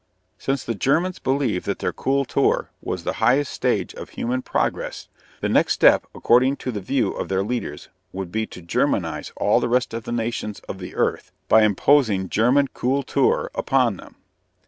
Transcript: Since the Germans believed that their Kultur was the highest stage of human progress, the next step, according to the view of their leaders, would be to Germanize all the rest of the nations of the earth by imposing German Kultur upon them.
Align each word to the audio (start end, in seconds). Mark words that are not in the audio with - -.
Since 0.39 0.63
the 0.63 0.73
Germans 0.73 1.19
believed 1.19 1.67
that 1.67 1.77
their 1.77 1.93
Kultur 1.93 2.69
was 2.81 3.03
the 3.03 3.13
highest 3.21 3.53
stage 3.53 3.93
of 3.93 4.09
human 4.09 4.41
progress, 4.41 5.07
the 5.41 5.47
next 5.47 5.73
step, 5.73 6.07
according 6.15 6.55
to 6.55 6.71
the 6.71 6.81
view 6.81 7.11
of 7.11 7.29
their 7.29 7.43
leaders, 7.43 7.87
would 8.11 8.31
be 8.31 8.47
to 8.47 8.63
Germanize 8.63 9.31
all 9.35 9.59
the 9.59 9.69
rest 9.69 9.93
of 9.93 10.05
the 10.05 10.11
nations 10.11 10.59
of 10.61 10.79
the 10.79 10.95
earth 10.95 11.31
by 11.47 11.61
imposing 11.61 12.29
German 12.29 12.69
Kultur 12.69 13.49
upon 13.53 13.97
them. 13.97 14.15